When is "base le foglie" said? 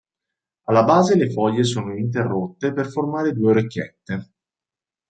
0.83-1.63